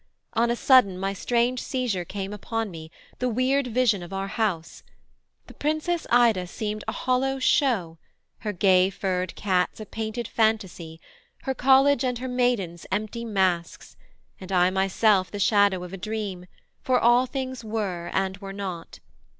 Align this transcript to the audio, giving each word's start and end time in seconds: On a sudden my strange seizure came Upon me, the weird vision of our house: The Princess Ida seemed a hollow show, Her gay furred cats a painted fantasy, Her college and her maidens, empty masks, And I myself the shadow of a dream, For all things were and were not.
On 0.33 0.49
a 0.49 0.55
sudden 0.55 0.97
my 0.97 1.13
strange 1.13 1.61
seizure 1.61 2.05
came 2.05 2.33
Upon 2.33 2.71
me, 2.71 2.89
the 3.19 3.29
weird 3.29 3.67
vision 3.67 4.01
of 4.01 4.11
our 4.11 4.29
house: 4.29 4.81
The 5.45 5.53
Princess 5.53 6.07
Ida 6.09 6.47
seemed 6.47 6.83
a 6.87 6.91
hollow 6.91 7.37
show, 7.37 7.99
Her 8.39 8.51
gay 8.51 8.89
furred 8.89 9.35
cats 9.35 9.79
a 9.79 9.85
painted 9.85 10.27
fantasy, 10.27 10.99
Her 11.43 11.53
college 11.53 12.03
and 12.03 12.17
her 12.17 12.27
maidens, 12.27 12.87
empty 12.91 13.23
masks, 13.23 13.95
And 14.39 14.51
I 14.51 14.71
myself 14.71 15.29
the 15.29 15.37
shadow 15.37 15.83
of 15.83 15.93
a 15.93 15.97
dream, 15.97 16.47
For 16.81 16.99
all 16.99 17.27
things 17.27 17.63
were 17.63 18.09
and 18.11 18.37
were 18.37 18.53
not. 18.53 18.99